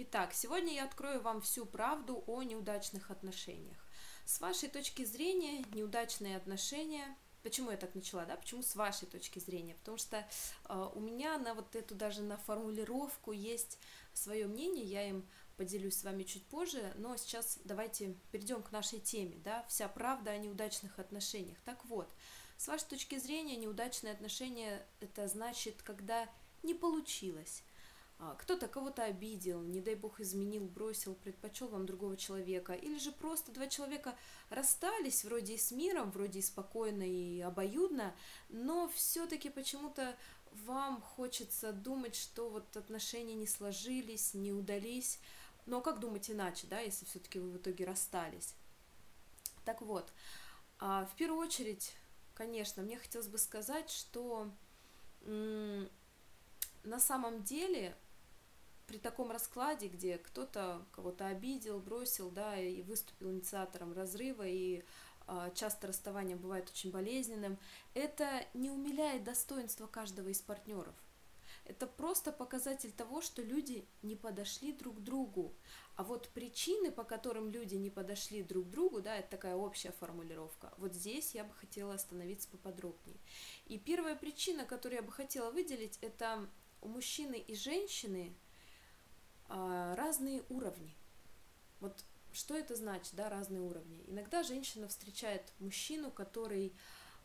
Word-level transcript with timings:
Итак, 0.00 0.32
сегодня 0.32 0.74
я 0.74 0.84
открою 0.84 1.20
вам 1.20 1.40
всю 1.40 1.66
правду 1.66 2.22
о 2.28 2.44
неудачных 2.44 3.10
отношениях. 3.10 3.84
С 4.24 4.40
вашей 4.40 4.68
точки 4.68 5.04
зрения, 5.04 5.64
неудачные 5.74 6.36
отношения 6.36 7.16
Почему 7.42 7.70
я 7.70 7.76
так 7.76 7.94
начала, 7.94 8.24
да? 8.24 8.36
Почему 8.36 8.62
с 8.62 8.74
вашей 8.74 9.06
точки 9.06 9.38
зрения? 9.38 9.74
Потому 9.74 9.96
что 9.96 10.18
э, 10.68 10.90
у 10.94 11.00
меня 11.00 11.38
на 11.38 11.54
вот 11.54 11.74
эту 11.76 11.94
даже 11.94 12.20
на 12.22 12.36
формулировку 12.36 13.32
есть 13.32 13.78
свое 14.12 14.46
мнение, 14.46 14.84
я 14.84 15.08
им 15.08 15.26
поделюсь 15.56 15.96
с 15.96 16.04
вами 16.04 16.24
чуть 16.24 16.44
позже, 16.46 16.92
но 16.96 17.16
сейчас 17.16 17.58
давайте 17.64 18.16
перейдем 18.32 18.62
к 18.62 18.72
нашей 18.72 18.98
теме, 18.98 19.36
да? 19.44 19.64
Вся 19.68 19.88
правда 19.88 20.32
о 20.32 20.38
неудачных 20.38 20.98
отношениях. 20.98 21.58
Так 21.64 21.84
вот, 21.86 22.12
с 22.56 22.66
вашей 22.66 22.88
точки 22.88 23.18
зрения, 23.18 23.56
неудачные 23.56 24.12
отношения 24.12 24.84
это 25.00 25.26
значит, 25.28 25.82
когда 25.82 26.28
не 26.64 26.74
получилось, 26.74 27.62
кто-то 28.38 28.66
кого-то 28.66 29.04
обидел, 29.04 29.62
не 29.62 29.80
дай 29.80 29.94
бог 29.94 30.18
изменил, 30.20 30.66
бросил, 30.66 31.14
предпочел 31.14 31.68
вам 31.68 31.86
другого 31.86 32.16
человека, 32.16 32.72
или 32.72 32.98
же 32.98 33.12
просто 33.12 33.52
два 33.52 33.68
человека 33.68 34.16
расстались 34.50 35.24
вроде 35.24 35.54
и 35.54 35.58
с 35.58 35.70
миром, 35.70 36.10
вроде 36.10 36.40
и 36.40 36.42
спокойно 36.42 37.04
и 37.04 37.40
обоюдно, 37.40 38.16
но 38.48 38.88
все-таки 38.88 39.50
почему-то 39.50 40.16
вам 40.66 41.00
хочется 41.00 41.72
думать, 41.72 42.16
что 42.16 42.48
вот 42.50 42.76
отношения 42.76 43.34
не 43.34 43.46
сложились, 43.46 44.34
не 44.34 44.52
удались, 44.52 45.20
но 45.66 45.80
как 45.80 46.00
думать 46.00 46.28
иначе, 46.28 46.66
да, 46.66 46.80
если 46.80 47.04
все-таки 47.04 47.38
вы 47.38 47.50
в 47.50 47.56
итоге 47.58 47.84
расстались? 47.84 48.54
Так 49.64 49.80
вот, 49.80 50.12
а, 50.80 51.04
в 51.06 51.14
первую 51.14 51.46
очередь, 51.46 51.94
конечно, 52.34 52.82
мне 52.82 52.96
хотелось 52.96 53.28
бы 53.28 53.38
сказать, 53.38 53.90
что 53.90 54.50
на 55.24 56.98
самом 56.98 57.42
деле 57.44 57.96
при 58.88 58.98
таком 58.98 59.30
раскладе, 59.30 59.86
где 59.86 60.18
кто-то 60.18 60.84
кого-то 60.92 61.26
обидел, 61.26 61.78
бросил, 61.78 62.30
да, 62.30 62.58
и 62.58 62.82
выступил 62.82 63.30
инициатором 63.30 63.92
разрыва, 63.92 64.46
и 64.46 64.82
э, 65.26 65.50
часто 65.54 65.86
расставание 65.86 66.36
бывает 66.36 66.70
очень 66.70 66.90
болезненным, 66.90 67.58
это 67.94 68.44
не 68.54 68.70
умиляет 68.70 69.24
достоинства 69.24 69.86
каждого 69.86 70.28
из 70.28 70.40
партнеров. 70.40 70.94
Это 71.66 71.86
просто 71.86 72.32
показатель 72.32 72.90
того, 72.90 73.20
что 73.20 73.42
люди 73.42 73.86
не 74.02 74.16
подошли 74.16 74.72
друг 74.72 74.96
к 74.96 75.00
другу. 75.00 75.54
А 75.96 76.02
вот 76.02 76.30
причины, 76.30 76.90
по 76.90 77.04
которым 77.04 77.50
люди 77.50 77.74
не 77.74 77.90
подошли 77.90 78.42
друг 78.42 78.68
к 78.68 78.70
другу, 78.70 79.02
да, 79.02 79.18
это 79.18 79.28
такая 79.28 79.54
общая 79.54 79.92
формулировка. 79.92 80.72
Вот 80.78 80.94
здесь 80.94 81.34
я 81.34 81.44
бы 81.44 81.52
хотела 81.52 81.92
остановиться 81.92 82.48
поподробнее. 82.48 83.18
И 83.66 83.78
первая 83.78 84.16
причина, 84.16 84.64
которую 84.64 85.00
я 85.00 85.02
бы 85.02 85.12
хотела 85.12 85.50
выделить, 85.50 85.98
это 86.00 86.48
у 86.80 86.88
мужчины 86.88 87.34
и 87.34 87.54
женщины 87.54 88.32
а, 88.32 88.47
разные 89.48 90.44
уровни. 90.48 90.94
Вот 91.80 92.04
что 92.32 92.54
это 92.54 92.76
значит, 92.76 93.14
да, 93.14 93.28
разные 93.28 93.60
уровни? 93.60 94.04
Иногда 94.06 94.42
женщина 94.42 94.88
встречает 94.88 95.52
мужчину, 95.58 96.10
который 96.10 96.74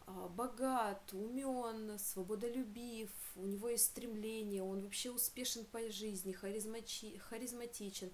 а, 0.06 0.28
богат, 0.28 1.14
умен, 1.14 1.98
свободолюбив, 2.00 3.12
у 3.36 3.46
него 3.46 3.70
есть 3.70 3.86
стремление, 3.86 4.64
он 4.64 4.82
вообще 4.82 5.12
успешен 5.12 5.66
по 5.66 5.90
жизни, 5.92 6.32
харизмати, 6.32 7.18
харизматичен. 7.18 8.12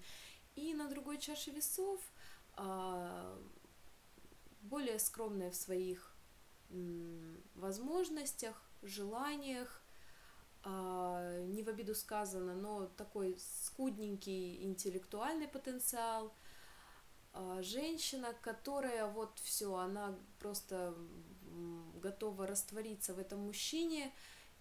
И 0.56 0.74
на 0.74 0.88
другой 0.88 1.18
чаше 1.18 1.50
весов 1.50 2.00
а, 2.54 3.40
более 4.62 4.98
скромная 4.98 5.50
в 5.50 5.56
своих 5.56 6.14
возможностях, 7.54 8.70
желаниях, 8.82 9.82
а, 9.82 9.89
не 10.64 11.62
в 11.62 11.68
обиду 11.68 11.94
сказано, 11.94 12.54
но 12.54 12.86
такой 12.96 13.36
скудненький 13.38 14.62
интеллектуальный 14.62 15.48
потенциал, 15.48 16.34
а, 17.32 17.62
женщина, 17.62 18.34
которая 18.42 19.06
вот 19.06 19.38
все, 19.38 19.74
она 19.74 20.18
просто 20.38 20.94
готова 22.02 22.46
раствориться 22.46 23.14
в 23.14 23.18
этом 23.18 23.40
мужчине, 23.40 24.12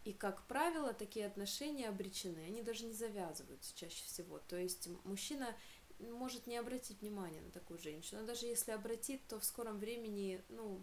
и, 0.05 0.13
как 0.13 0.47
правило, 0.47 0.93
такие 0.93 1.25
отношения 1.25 1.89
обречены, 1.89 2.39
они 2.39 2.61
даже 2.61 2.85
не 2.85 2.93
завязываются 2.93 3.75
чаще 3.75 4.03
всего. 4.05 4.39
То 4.39 4.55
есть 4.55 4.87
мужчина 5.03 5.55
может 5.99 6.47
не 6.47 6.57
обратить 6.57 7.01
внимания 7.01 7.41
на 7.41 7.51
такую 7.51 7.79
женщину, 7.79 8.25
даже 8.25 8.45
если 8.45 8.71
обратит, 8.71 9.21
то 9.27 9.39
в 9.39 9.43
скором 9.43 9.77
времени, 9.77 10.41
ну, 10.49 10.81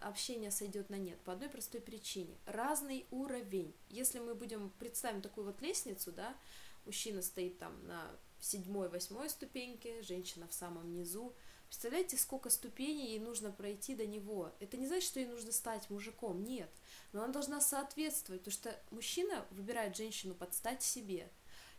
общение 0.00 0.50
сойдет 0.50 0.90
на 0.90 0.96
нет 0.96 1.18
по 1.20 1.32
одной 1.32 1.48
простой 1.48 1.80
причине. 1.80 2.38
Разный 2.46 3.06
уровень. 3.10 3.74
Если 3.88 4.18
мы 4.18 4.34
будем 4.34 4.70
представим 4.78 5.22
такую 5.22 5.46
вот 5.46 5.60
лестницу, 5.60 6.12
да, 6.12 6.36
мужчина 6.84 7.22
стоит 7.22 7.58
там 7.58 7.86
на 7.86 8.10
седьмой, 8.40 8.88
восьмой 8.88 9.28
ступеньке, 9.28 10.02
женщина 10.02 10.46
в 10.48 10.54
самом 10.54 10.94
низу. 10.94 11.34
Представляете, 11.66 12.16
сколько 12.16 12.48
ступеней 12.48 13.08
ей 13.08 13.18
нужно 13.18 13.50
пройти 13.50 13.96
до 13.96 14.06
него? 14.06 14.52
Это 14.60 14.76
не 14.76 14.86
значит, 14.86 15.08
что 15.08 15.20
ей 15.20 15.26
нужно 15.26 15.50
стать 15.50 15.90
мужиком, 15.90 16.44
нет. 16.44 16.70
Но 17.12 17.22
она 17.22 17.32
должна 17.32 17.60
соответствовать, 17.60 18.42
потому 18.42 18.52
что 18.52 18.80
мужчина 18.90 19.44
выбирает 19.50 19.96
женщину 19.96 20.34
под 20.34 20.54
стать 20.54 20.82
себе. 20.82 21.28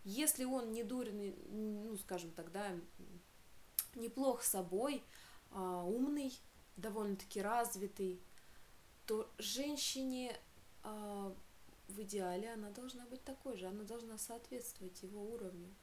Если 0.04 0.44
он 0.44 0.72
не 0.72 0.84
дурен, 0.84 1.36
ну, 1.50 1.98
скажем 1.98 2.32
тогда, 2.32 2.76
неплох 3.96 4.44
собой, 4.44 5.04
а, 5.52 5.84
умный, 5.84 6.34
довольно-таки 6.78 7.42
развитый, 7.42 8.22
то 9.06 9.30
женщине 9.38 10.38
э, 10.84 11.34
в 11.88 12.02
идеале 12.02 12.54
она 12.54 12.70
должна 12.72 13.06
быть 13.06 13.24
такой 13.24 13.58
же, 13.58 13.68
она 13.68 13.84
должна 13.84 14.18
соответствовать 14.18 15.02
его 15.04 15.22
уровню. 15.24 15.74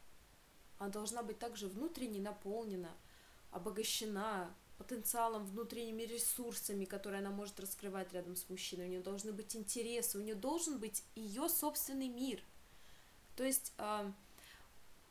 Она 0.78 0.90
должна 0.90 1.22
быть 1.22 1.38
также 1.38 1.68
внутренне 1.68 2.20
наполнена, 2.20 2.90
обогащена 3.50 4.54
потенциалом, 4.78 5.46
внутренними 5.46 6.02
ресурсами, 6.02 6.84
которые 6.84 7.20
она 7.20 7.30
может 7.30 7.60
раскрывать 7.60 8.12
рядом 8.12 8.36
с 8.36 8.48
мужчиной. 8.48 8.86
У 8.86 8.88
нее 8.88 9.00
должны 9.00 9.32
быть 9.32 9.54
интересы, 9.54 10.18
у 10.18 10.20
нее 10.20 10.34
должен 10.34 10.78
быть 10.78 11.04
ее 11.14 11.48
собственный 11.48 12.08
мир. 12.08 12.42
То 13.36 13.44
есть 13.44 13.72
э, 13.78 14.12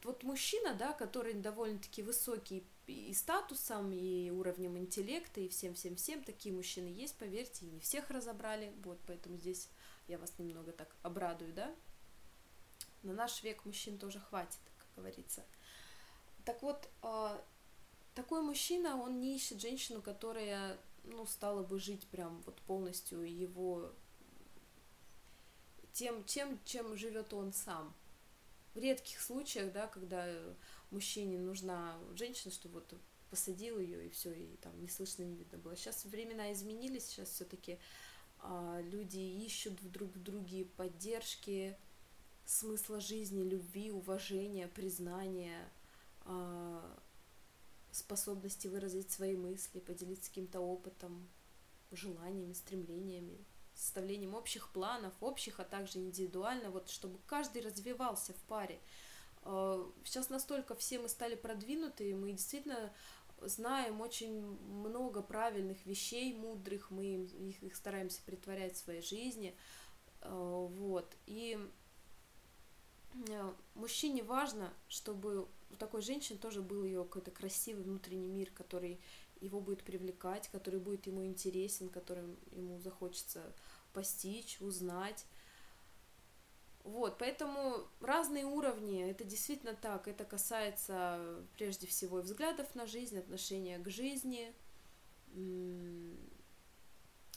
вот 0.03 0.23
мужчина, 0.23 0.73
да, 0.73 0.94
который 0.94 1.33
довольно-таки 1.33 2.01
высокий 2.01 2.63
и 2.88 3.13
статусом, 3.13 3.91
и 3.91 4.29
уровнем 4.29 4.77
интеллекта, 4.77 5.39
и 5.41 5.47
всем-всем-всем. 5.47 6.23
Такие 6.23 6.53
мужчины 6.53 6.88
есть, 6.88 7.17
поверьте, 7.17 7.66
и 7.66 7.69
не 7.69 7.79
всех 7.79 8.09
разобрали. 8.09 8.73
Вот, 8.83 8.99
поэтому 9.07 9.38
здесь 9.38 9.69
я 10.07 10.17
вас 10.17 10.38
немного 10.38 10.71
так 10.71 10.95
обрадую, 11.01 11.53
да. 11.53 11.73
На 13.03 13.13
наш 13.13 13.44
век 13.44 13.66
мужчин 13.66 13.97
тоже 13.97 14.19
хватит, 14.19 14.59
как 14.77 14.88
говорится. 14.95 15.45
Так 16.45 16.61
вот, 16.61 16.89
а, 17.01 17.41
такой 18.16 18.41
мужчина, 18.41 19.01
он 19.01 19.19
не 19.19 19.35
ищет 19.35 19.61
женщину, 19.61 20.01
которая, 20.01 20.77
ну, 21.03 21.25
стала 21.25 21.63
бы 21.63 21.79
жить 21.79 22.05
прям 22.07 22.41
вот 22.45 22.59
полностью 22.61 23.23
его 23.23 23.91
тем, 25.94 26.23
тем, 26.25 26.59
чем 26.65 26.97
живет 26.97 27.33
он 27.33 27.53
сам 27.53 27.94
в 28.73 28.78
редких 28.78 29.22
случаях, 29.22 29.72
да, 29.72 29.88
когда 29.88 30.28
мужчине 30.91 31.39
нужна 31.39 31.97
женщина, 32.16 32.51
что 32.51 32.69
вот 32.69 32.94
посадил 33.29 33.79
ее 33.79 34.07
и 34.07 34.09
все, 34.09 34.31
и 34.31 34.57
там 34.57 34.79
не 34.81 34.88
слышно, 34.88 35.23
не 35.23 35.35
видно 35.35 35.57
было. 35.57 35.75
Сейчас 35.75 36.06
времена 36.06 36.51
изменились, 36.53 37.06
сейчас 37.06 37.29
все-таки 37.29 37.79
а, 38.39 38.79
люди 38.81 39.19
ищут 39.19 39.79
друг 39.91 40.16
в 40.16 40.22
друге 40.22 40.66
поддержки, 40.66 41.78
смысла 42.45 43.00
жизни, 43.00 43.44
любви, 43.44 43.91
уважения, 43.91 44.67
признания, 44.67 45.72
а, 46.22 47.00
способности 47.91 48.67
выразить 48.67 49.12
свои 49.12 49.35
мысли, 49.35 49.79
поделиться 49.79 50.29
каким-то 50.29 50.59
опытом, 50.59 51.28
желаниями, 51.91 52.53
стремлениями 52.53 53.45
составлением 53.75 54.35
общих 54.35 54.69
планов, 54.72 55.13
общих, 55.22 55.59
а 55.59 55.63
также 55.63 56.00
индивидуально, 56.00 56.69
вот 56.69 56.89
чтобы 56.89 57.19
каждый 57.25 57.61
развивался 57.61 58.34
в 58.34 58.41
паре. 58.44 58.79
Э, 59.44 59.85
сейчас 60.03 60.29
настолько 60.29 60.75
все 60.75 61.00
мы 61.00 61.09
стали 61.09 61.36
продвинутые, 61.36 62.15
мы 62.15 62.31
действительно 62.31 62.94
знаем 63.42 64.01
очень 64.01 64.42
много 64.42 65.21
правильных 65.21 65.86
вещей, 65.86 66.33
мудрых, 66.33 66.92
мы 66.92 67.25
их, 67.25 67.62
их 67.63 67.75
стараемся 67.75 68.21
притворять 68.25 68.75
в 68.75 68.77
своей 68.77 69.01
жизни, 69.01 69.56
э, 70.21 70.30
вот, 70.31 71.15
и 71.25 71.59
э, 73.27 73.53
мужчине 73.75 74.24
важно, 74.24 74.74
чтобы 74.88 75.47
у 75.71 75.75
такой 75.75 76.01
женщины 76.01 76.38
тоже 76.38 76.62
был 76.62 76.83
ее 76.83 77.03
какой-то 77.03 77.31
красивый 77.31 77.83
внутренний 77.83 78.27
мир, 78.27 78.51
который 78.51 79.00
его 79.44 79.60
будет 79.60 79.84
привлекать, 79.84 80.50
который 80.50 80.80
будет 80.80 81.06
ему 81.07 81.25
интересен, 81.25 81.90
которым 81.90 82.38
ему 82.51 82.80
захочется 82.80 83.54
постичь, 83.94 84.60
узнать. 84.62 85.25
Вот, 86.84 87.18
поэтому 87.18 87.88
разные 88.01 88.45
уровни, 88.45 89.10
это 89.10 89.24
действительно 89.24 89.74
так, 89.74 90.07
это 90.07 90.25
касается 90.25 91.45
прежде 91.56 91.88
всего 91.88 92.18
взглядов 92.18 92.75
на 92.75 92.86
жизнь, 92.86 93.18
отношения 93.18 93.80
к 93.80 93.90
жизни, 93.90 94.54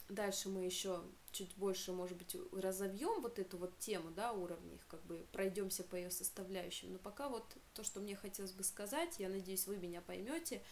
дальше 0.08 0.49
мы 0.49 0.64
еще 0.64 1.00
чуть 1.31 1.55
больше, 1.56 1.93
может 1.93 2.17
быть, 2.17 2.37
разовьем 2.53 3.20
вот 3.20 3.38
эту 3.38 3.58
вот 3.58 3.79
тему, 3.79 4.11
да, 4.11 4.32
уровней, 4.32 4.81
как 4.88 5.05
бы 5.05 5.26
пройдемся 5.32 5.85
по 5.85 5.94
ее 5.94 6.11
составляющим. 6.11 6.93
Но 6.93 6.99
пока 6.99 7.29
вот 7.29 7.44
то, 7.75 7.85
что 7.85 8.00
мне 8.00 8.17
хотелось 8.17 8.53
бы 8.53 8.64
сказать, 8.64 9.17
я 9.19 9.29
надеюсь, 9.29 9.67
вы 9.67 9.76
меня 9.76 10.00
поймете. 10.00 10.62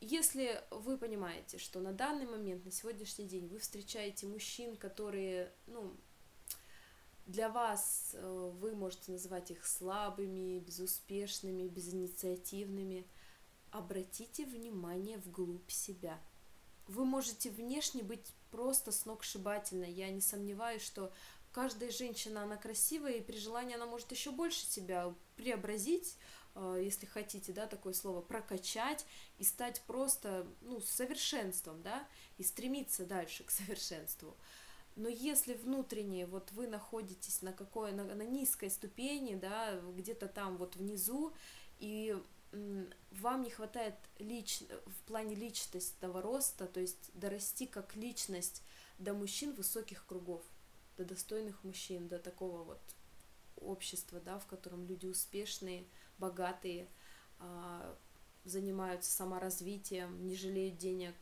Если 0.00 0.62
вы 0.70 0.96
понимаете, 0.96 1.58
что 1.58 1.80
на 1.80 1.92
данный 1.92 2.26
момент, 2.26 2.64
на 2.64 2.70
сегодняшний 2.70 3.26
день 3.26 3.48
вы 3.48 3.58
встречаете 3.58 4.26
мужчин, 4.26 4.76
которые, 4.76 5.52
ну, 5.66 5.96
для 7.26 7.48
вас 7.48 8.12
э, 8.14 8.52
вы 8.60 8.74
можете 8.74 9.12
называть 9.12 9.50
их 9.50 9.66
слабыми, 9.66 10.60
безуспешными, 10.60 11.68
безинициативными, 11.68 13.06
обратите 13.70 14.46
внимание 14.46 15.18
вглубь 15.18 15.70
себя. 15.70 16.18
Вы 16.86 17.04
можете 17.04 17.50
внешне 17.50 18.02
быть 18.02 18.32
просто 18.50 18.92
сногсшибательной. 18.92 19.92
Я 19.92 20.10
не 20.10 20.20
сомневаюсь, 20.20 20.82
что 20.82 21.12
каждая 21.52 21.90
женщина, 21.90 22.44
она 22.44 22.56
красивая, 22.56 23.14
и 23.14 23.22
при 23.22 23.36
желании 23.36 23.74
она 23.74 23.86
может 23.86 24.10
еще 24.12 24.30
больше 24.30 24.64
себя 24.64 25.14
преобразить, 25.36 26.16
если 26.78 27.06
хотите, 27.06 27.52
да, 27.52 27.66
такое 27.66 27.92
слово, 27.92 28.20
прокачать 28.20 29.06
и 29.38 29.44
стать 29.44 29.82
просто, 29.86 30.46
ну, 30.60 30.80
совершенством, 30.80 31.82
да, 31.82 32.06
и 32.36 32.42
стремиться 32.42 33.06
дальше 33.06 33.44
к 33.44 33.50
совершенству. 33.50 34.36
Но 34.96 35.08
если 35.08 35.54
внутренне 35.54 36.26
вот 36.26 36.50
вы 36.52 36.66
находитесь 36.66 37.42
на 37.42 37.52
какой 37.52 37.92
на, 37.92 38.04
на 38.04 38.22
низкой 38.22 38.70
ступени, 38.70 39.36
да, 39.36 39.80
где-то 39.96 40.26
там 40.26 40.56
вот 40.56 40.74
внизу, 40.74 41.32
и 41.78 42.16
вам 43.12 43.42
не 43.42 43.50
хватает 43.50 43.94
лич... 44.18 44.62
в 44.86 45.02
плане 45.06 45.34
личностного 45.34 46.22
роста, 46.22 46.66
то 46.66 46.80
есть 46.80 47.10
дорасти 47.14 47.66
как 47.66 47.94
личность 47.94 48.62
до 48.98 49.14
мужчин 49.14 49.52
высоких 49.52 50.06
кругов, 50.06 50.42
до 50.96 51.04
достойных 51.04 51.62
мужчин, 51.62 52.08
до 52.08 52.18
такого 52.18 52.64
вот 52.64 52.80
общества, 53.56 54.20
да, 54.20 54.38
в 54.38 54.46
котором 54.46 54.86
люди 54.86 55.06
успешные, 55.06 55.86
богатые, 56.18 56.88
а, 57.38 57.96
занимаются 58.44 59.10
саморазвитием, 59.10 60.26
не 60.26 60.36
жалеют 60.36 60.78
денег, 60.78 61.14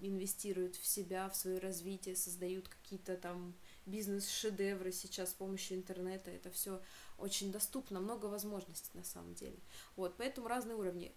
инвестируют 0.00 0.76
в 0.76 0.86
себя, 0.86 1.28
в 1.28 1.36
свое 1.36 1.58
развитие, 1.58 2.16
создают 2.16 2.68
какие-то 2.68 3.16
там 3.16 3.54
бизнес-шедевры 3.86 4.92
сейчас 4.92 5.30
с 5.30 5.34
помощью 5.34 5.76
интернета. 5.76 6.30
Это 6.30 6.50
все 6.50 6.80
очень 7.16 7.50
доступно, 7.50 8.00
много 8.00 8.26
возможностей 8.26 8.90
на 8.94 9.04
самом 9.04 9.34
деле. 9.34 9.58
Вот, 9.96 10.16
поэтому 10.16 10.48
разные 10.48 10.76
уровни. 10.76 11.14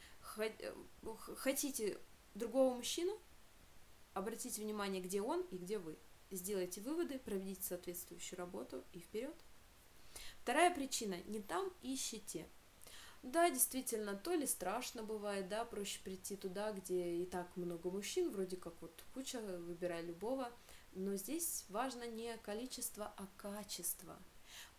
Хотите 1.35 1.97
другого 2.33 2.75
мужчину, 2.75 3.17
обратите 4.13 4.61
внимание, 4.61 5.01
где 5.01 5.21
он 5.21 5.41
и 5.51 5.57
где 5.57 5.77
вы. 5.77 5.97
Сделайте 6.31 6.79
выводы, 6.81 7.19
проведите 7.19 7.61
соответствующую 7.63 8.39
работу 8.39 8.83
и 8.93 8.99
вперед. 8.99 9.35
Вторая 10.41 10.73
причина. 10.73 11.17
Не 11.27 11.41
там 11.41 11.71
ищите. 11.81 12.47
Да, 13.23 13.51
действительно, 13.51 14.15
то 14.15 14.33
ли 14.33 14.47
страшно 14.47 15.03
бывает, 15.03 15.47
да, 15.47 15.63
проще 15.63 15.99
прийти 16.03 16.35
туда, 16.35 16.71
где 16.71 17.17
и 17.17 17.25
так 17.25 17.55
много 17.55 17.91
мужчин, 17.91 18.31
вроде 18.31 18.57
как 18.57 18.73
вот 18.81 19.03
куча, 19.13 19.39
выбирай 19.39 20.03
любого, 20.03 20.51
но 20.93 21.15
здесь 21.15 21.65
важно 21.69 22.07
не 22.07 22.35
количество, 22.37 23.13
а 23.17 23.27
качество. 23.37 24.17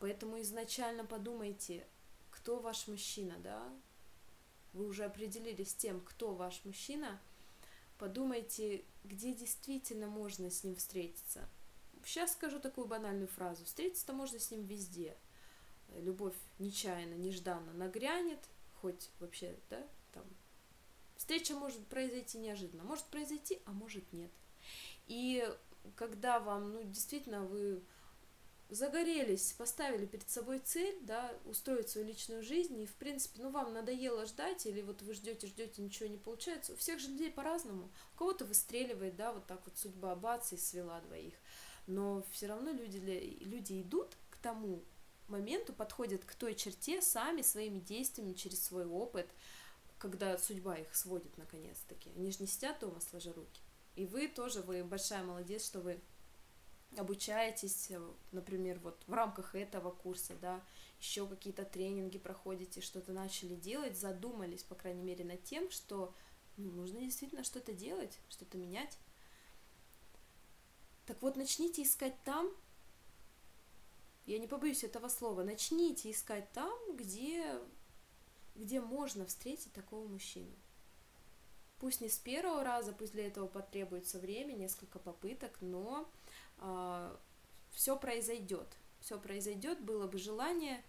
Поэтому 0.01 0.41
изначально 0.41 1.05
подумайте, 1.05 1.87
кто 2.31 2.59
ваш 2.59 2.89
мужчина, 2.89 3.37
да, 3.39 3.63
вы 4.73 4.87
уже 4.87 5.05
определились 5.05 5.71
с 5.71 5.75
тем, 5.75 6.01
кто 6.01 6.35
ваш 6.35 6.65
мужчина, 6.65 7.21
подумайте, 7.97 8.85
где 9.05 9.35
действительно 9.35 10.09
можно 10.09 10.51
с 10.51 10.65
ним 10.65 10.75
встретиться. 10.75 11.49
Сейчас 12.05 12.33
скажу 12.33 12.59
такую 12.59 12.89
банальную 12.89 13.29
фразу. 13.29 13.65
Встретиться 13.65 14.13
можно 14.13 14.41
с 14.41 14.51
ним 14.51 14.65
везде– 14.65 15.17
любовь 16.01 16.37
нечаянно, 16.59 17.15
нежданно 17.15 17.73
нагрянет, 17.73 18.41
хоть 18.81 19.11
вообще, 19.21 19.57
да, 19.71 19.87
там, 20.13 20.25
встреча 21.17 21.55
может 21.55 21.87
произойти 21.87 22.39
неожиданно, 22.39 22.85
может 22.85 23.05
произойти, 23.07 23.61
а 23.65 23.73
может 23.73 24.13
нет. 24.13 24.31
И 25.07 25.49
когда 25.97 26.41
вам, 26.41 26.73
ну, 26.73 26.83
действительно, 26.83 27.43
вы 27.45 27.83
загорелись, 28.75 29.53
поставили 29.53 30.07
перед 30.07 30.29
собой 30.31 30.59
цель, 30.59 30.99
да, 31.03 31.33
устроить 31.45 31.91
свою 31.91 32.07
личную 32.07 32.43
жизнь, 32.43 32.81
и, 32.81 32.87
в 32.87 32.95
принципе, 32.95 33.43
ну, 33.43 33.51
вам 33.51 33.73
надоело 33.73 34.25
ждать, 34.27 34.67
или 34.67 34.81
вот 34.83 35.03
вы 35.03 35.15
ждете, 35.15 35.47
ждете, 35.47 35.83
ничего 35.83 36.09
не 36.09 36.17
получается, 36.17 36.73
у 36.73 36.77
всех 36.77 36.99
же 36.99 37.09
людей 37.09 37.31
по-разному, 37.31 37.91
у 38.15 38.19
кого-то 38.19 38.45
выстреливает, 38.45 39.17
да, 39.17 39.33
вот 39.33 39.47
так 39.47 39.61
вот 39.65 39.77
судьба 39.77 40.15
бац 40.17 40.53
и 40.53 40.57
свела 40.57 41.01
двоих, 41.03 41.35
но 41.87 42.25
все 42.31 42.47
равно 42.47 42.71
люди, 42.71 42.99
люди 43.43 43.83
идут 43.83 44.17
к 44.31 44.37
тому, 44.37 44.83
моменту 45.33 45.73
подходят 45.73 46.25
к 46.25 46.35
той 46.35 46.55
черте 46.55 47.03
сами 47.03 47.43
своими 47.43 47.81
действиями 47.81 48.33
через 48.35 48.63
свой 48.63 48.87
опыт, 48.87 49.29
когда 49.99 50.39
судьба 50.39 50.77
их 50.77 50.95
сводит 50.95 51.37
наконец-таки. 51.39 52.11
Они 52.17 52.31
же 52.31 52.39
не 52.41 52.47
сидят 52.47 52.79
дома 52.79 53.01
сложа 53.01 53.33
руки. 53.33 53.61
И 53.97 54.07
вы 54.07 54.29
тоже, 54.29 54.63
вы 54.63 54.85
большая 54.85 55.23
молодец, 55.25 55.67
что 55.67 55.81
вы 55.81 56.01
обучаетесь, 56.97 57.91
э, 57.91 58.01
например, 58.33 58.79
вот 58.81 59.03
в 59.07 59.13
рамках 59.13 59.55
этого 59.55 59.91
курса, 59.91 60.35
да, 60.41 60.63
еще 61.01 61.27
какие-то 61.27 61.65
тренинги 61.65 62.19
проходите, 62.19 62.81
что-то 62.81 63.13
начали 63.13 63.55
делать, 63.55 63.99
задумались, 63.99 64.63
по 64.63 64.75
крайней 64.75 65.03
мере, 65.03 65.25
над 65.25 65.43
тем, 65.43 65.71
что 65.71 66.15
ну, 66.57 66.71
нужно 66.71 67.01
действительно 67.01 67.45
что-то 67.45 67.73
делать, 67.73 68.19
что-то 68.29 68.59
менять. 68.59 68.99
Так 71.07 71.21
вот, 71.23 71.37
начните 71.37 71.83
искать 71.83 72.15
там, 72.25 72.51
я 74.27 74.39
не 74.39 74.47
побоюсь 74.47 74.85
этого 74.85 75.09
слова, 75.09 75.43
начните 75.43 76.11
искать 76.11 76.51
там, 76.53 76.79
где, 76.97 77.59
где 78.55 78.81
можно 78.81 79.27
встретить 79.27 79.73
такого 79.73 80.07
мужчину. 80.07 80.55
Пусть 81.79 82.01
не 82.01 82.09
с 82.09 82.19
первого 82.19 82.63
раза, 82.63 82.93
пусть 82.93 83.13
для 83.13 83.27
этого 83.27 83.49
потребуется 83.49 84.21
время, 84.21 84.53
несколько 84.53 85.01
попыток, 85.01 85.57
но 85.61 86.03
э, 86.03 86.05
а, 86.59 87.21
все 87.73 87.97
произойдет. 87.97 88.69
Все 89.01 89.19
произойдет, 89.19 89.81
было 89.81 90.07
бы 90.07 90.19
желание, 90.19 90.85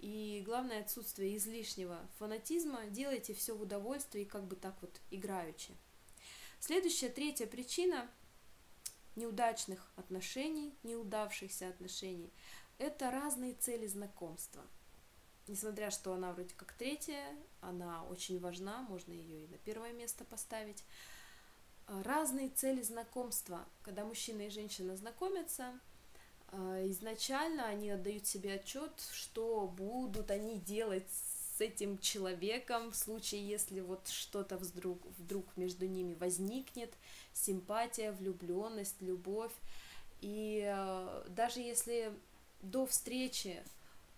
и 0.00 0.42
главное 0.44 0.80
отсутствие 0.80 1.36
излишнего 1.36 2.00
фанатизма. 2.18 2.86
Делайте 2.86 3.32
все 3.32 3.54
в 3.54 3.62
удовольствии, 3.62 4.24
как 4.24 4.44
бы 4.48 4.56
так 4.56 4.74
вот 4.80 5.00
играючи. 5.12 5.72
Следующая, 6.58 7.10
третья 7.10 7.46
причина 7.46 8.10
неудачных 9.14 9.88
отношений, 9.94 10.74
неудавшихся 10.82 11.68
отношений– 11.68 12.32
это 12.78 13.10
разные 13.10 13.54
цели 13.54 13.86
знакомства. 13.86 14.62
Несмотря, 15.46 15.90
что 15.90 16.14
она 16.14 16.32
вроде 16.32 16.54
как 16.54 16.72
третья, 16.72 17.22
она 17.60 18.04
очень 18.04 18.40
важна, 18.40 18.82
можно 18.82 19.12
ее 19.12 19.44
и 19.44 19.48
на 19.48 19.58
первое 19.58 19.92
место 19.92 20.24
поставить. 20.24 20.82
Разные 21.86 22.48
цели 22.48 22.80
знакомства. 22.80 23.66
Когда 23.82 24.04
мужчина 24.04 24.42
и 24.42 24.50
женщина 24.50 24.96
знакомятся, 24.96 25.78
а, 26.48 26.82
изначально 26.88 27.66
они 27.66 27.90
отдают 27.90 28.26
себе 28.26 28.54
отчет, 28.54 28.92
что 29.12 29.66
будут 29.66 30.30
они 30.30 30.58
делать 30.58 31.06
с 31.10 31.60
этим 31.60 31.98
человеком 31.98 32.90
в 32.90 32.96
случае, 32.96 33.46
если 33.46 33.80
вот 33.80 34.08
что-то 34.08 34.56
вдруг, 34.56 35.04
вдруг 35.18 35.44
между 35.56 35.86
ними 35.86 36.14
возникнет, 36.14 36.92
симпатия, 37.34 38.12
влюбленность, 38.12 39.00
любовь. 39.02 39.52
И 40.22 40.64
а, 40.66 41.26
даже 41.28 41.60
если 41.60 42.14
до 42.64 42.86
встречи 42.86 43.62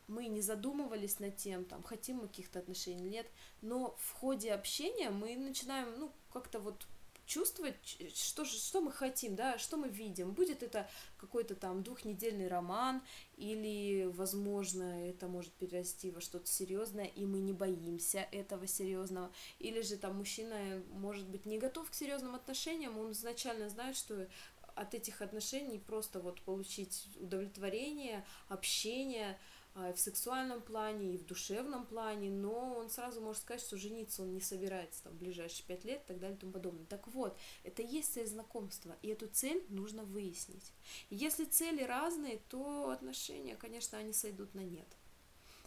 мы 0.09 0.27
не 0.29 0.41
задумывались 0.41 1.19
над 1.19 1.37
тем, 1.37 1.65
там, 1.65 1.83
хотим 1.83 2.19
мы 2.19 2.29
каких-то 2.29 2.61
отношений 2.61 3.03
или 3.03 3.11
нет, 3.11 3.27
но 3.61 3.97
в 3.99 4.13
ходе 4.13 4.53
общения 4.53 5.11
мы 5.11 5.37
начинаем, 5.37 5.99
ну, 5.99 6.13
как-то 6.33 6.61
вот 6.61 6.87
чувствовать, 7.27 7.75
что, 8.15 8.45
же, 8.45 8.57
что 8.57 8.81
мы 8.81 8.93
хотим, 8.93 9.35
да, 9.35 9.59
что 9.59 9.77
мы 9.77 9.89
видим. 9.89 10.33
Будет 10.33 10.63
это 10.63 10.89
какой-то 11.19 11.57
там 11.57 11.83
двухнедельный 11.83 12.49
роман, 12.49 13.03
или, 13.37 14.05
возможно, 14.15 15.09
это 15.09 15.27
может 15.27 15.53
перерасти 15.55 16.11
во 16.11 16.21
что-то 16.21 16.47
серьезное, 16.47 17.07
и 17.07 17.27
мы 17.27 17.41
не 17.41 17.53
боимся 17.53 18.27
этого 18.31 18.67
серьезного. 18.67 19.33
Или 19.59 19.81
же 19.83 19.97
там 19.97 20.17
мужчина, 20.17 20.83
может 20.93 21.29
быть, 21.29 21.45
не 21.47 21.59
готов 21.59 21.91
к 21.91 21.95
серьезным 21.95 22.35
отношениям, 22.35 22.97
он 22.97 23.11
изначально 23.11 23.69
знает, 23.69 23.97
что 23.97 24.29
от 24.77 24.95
этих 24.95 25.23
отношений 25.23 25.79
просто 25.79 26.21
вот 26.21 26.41
получить 26.43 27.09
удовлетворение, 27.19 28.25
общение 28.49 29.39
а, 29.75 29.93
в 29.93 29.99
сексуальном 29.99 30.61
плане 30.61 31.15
и 31.15 31.19
в 31.19 31.27
душевном 31.27 31.87
плане, 31.87 32.31
но 32.31 32.77
он 32.77 32.91
сразу 32.91 33.21
может 33.21 33.43
сказать, 33.43 33.63
что 33.63 33.77
жениться 33.77 34.23
он 34.23 34.33
не 34.33 34.41
собирается 34.41 35.03
там, 35.05 35.15
в 35.15 35.17
ближайшие 35.17 35.67
пять 35.67 35.85
лет 35.85 36.03
и 36.03 36.09
так 36.09 36.19
далее 36.21 36.37
и 36.37 36.41
тому 36.41 36.53
подобное. 36.53 36.87
Так 36.87 37.09
вот, 37.09 37.37
это 37.65 37.83
и 37.83 37.87
есть 37.87 38.13
цель 38.13 38.27
знакомства, 38.27 38.97
и 39.03 39.09
эту 39.09 39.29
цель 39.29 39.65
нужно 39.71 40.05
выяснить. 40.05 40.73
И 41.11 41.17
если 41.17 41.45
цели 41.45 41.83
разные, 41.83 42.39
то 42.49 42.91
отношения, 42.91 43.57
конечно, 43.57 43.99
они 43.99 44.13
сойдут 44.13 44.55
на 44.55 44.61
нет. 44.61 44.89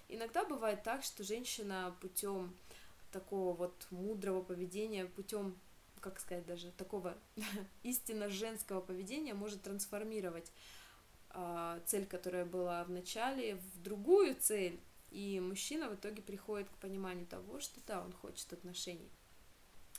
Иногда 0.07 0.45
бывает 0.45 0.83
так, 0.83 1.03
что 1.03 1.23
женщина 1.23 1.95
путем 2.01 2.55
такого 3.11 3.53
вот 3.55 3.87
мудрого 3.89 4.41
поведения, 4.41 5.05
путем 5.05 5.55
как 5.99 6.19
сказать 6.19 6.45
даже, 6.45 6.71
такого 6.71 7.17
истинно 7.83 8.29
женского 8.29 8.81
поведения 8.81 9.33
может 9.33 9.61
трансформировать 9.61 10.51
э, 11.31 11.81
цель, 11.85 12.05
которая 12.05 12.45
была 12.45 12.83
в 12.83 12.89
начале, 12.89 13.55
в 13.55 13.81
другую 13.81 14.35
цель, 14.35 14.79
и 15.11 15.39
мужчина 15.39 15.89
в 15.89 15.95
итоге 15.95 16.21
приходит 16.21 16.69
к 16.69 16.77
пониманию 16.77 17.25
того, 17.25 17.59
что 17.59 17.79
да, 17.87 18.03
он 18.03 18.13
хочет 18.13 18.51
отношений, 18.53 19.09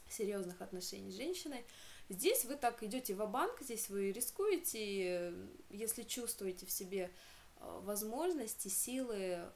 серьезных 0.09 0.61
отношений 0.61 1.11
с 1.11 1.16
женщиной. 1.16 1.64
Здесь 2.09 2.45
вы 2.45 2.57
так 2.57 2.83
идете 2.83 3.14
в 3.14 3.25
банк 3.26 3.61
здесь 3.61 3.88
вы 3.88 4.12
рискуете, 4.12 5.33
если 5.69 6.02
чувствуете 6.02 6.66
в 6.66 6.71
себе 6.71 7.11
э, 7.57 7.80
возможности, 7.83 8.69
силы 8.69 9.16
э, 9.16 9.50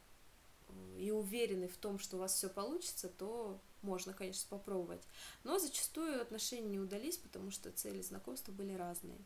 и 0.98 1.10
уверены 1.10 1.68
в 1.68 1.76
том, 1.76 1.98
что 1.98 2.16
у 2.16 2.20
вас 2.20 2.34
все 2.34 2.48
получится, 2.48 3.08
то 3.08 3.60
можно, 3.84 4.12
конечно, 4.12 4.46
попробовать. 4.48 5.02
Но 5.44 5.58
зачастую 5.58 6.20
отношения 6.20 6.68
не 6.68 6.80
удались, 6.80 7.16
потому 7.16 7.50
что 7.50 7.70
цели 7.70 8.02
знакомства 8.02 8.52
были 8.52 8.72
разные. 8.72 9.18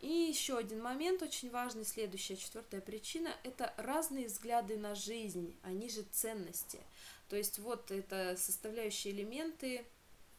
И 0.00 0.08
еще 0.08 0.56
один 0.56 0.82
момент 0.82 1.22
очень 1.22 1.50
важный, 1.50 1.84
следующая, 1.84 2.36
четвертая 2.36 2.80
причина, 2.80 3.34
это 3.44 3.74
разные 3.76 4.28
взгляды 4.28 4.78
на 4.78 4.94
жизнь, 4.94 5.54
они 5.62 5.90
же 5.90 6.02
ценности. 6.10 6.80
То 7.28 7.36
есть 7.36 7.58
вот 7.58 7.90
это 7.90 8.34
составляющие 8.38 9.12
элементы 9.12 9.84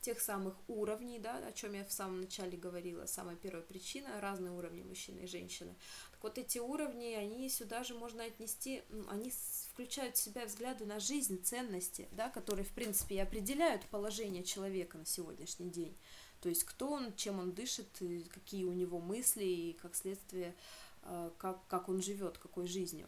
тех 0.01 0.19
самых 0.19 0.55
уровней, 0.67 1.19
да, 1.19 1.37
о 1.37 1.51
чем 1.53 1.73
я 1.73 1.85
в 1.85 1.91
самом 1.91 2.21
начале 2.21 2.57
говорила, 2.57 3.05
самая 3.05 3.35
первая 3.35 3.63
причина, 3.63 4.19
разные 4.19 4.51
уровни 4.51 4.83
мужчины 4.83 5.21
и 5.21 5.27
женщины. 5.27 5.75
Так 6.11 6.23
вот 6.23 6.37
эти 6.37 6.57
уровни, 6.57 7.13
они 7.13 7.49
сюда 7.49 7.83
же 7.83 7.93
можно 7.93 8.23
отнести, 8.23 8.83
они 9.09 9.31
включают 9.71 10.17
в 10.17 10.21
себя 10.21 10.45
взгляды 10.45 10.85
на 10.85 10.99
жизнь, 10.99 11.43
ценности, 11.43 12.09
да, 12.11 12.29
которые, 12.29 12.65
в 12.65 12.71
принципе, 12.73 13.15
и 13.15 13.19
определяют 13.19 13.85
положение 13.85 14.43
человека 14.43 14.97
на 14.97 15.05
сегодняшний 15.05 15.69
день. 15.69 15.95
То 16.41 16.49
есть 16.49 16.63
кто 16.63 16.89
он, 16.89 17.15
чем 17.15 17.39
он 17.39 17.51
дышит, 17.53 18.01
какие 18.33 18.65
у 18.65 18.73
него 18.73 18.99
мысли 18.99 19.45
и, 19.45 19.73
как 19.73 19.95
следствие, 19.95 20.55
э, 21.03 21.31
как, 21.37 21.65
как 21.67 21.87
он 21.87 22.01
живет, 22.01 22.39
какой 22.39 22.65
жизнью, 22.65 23.07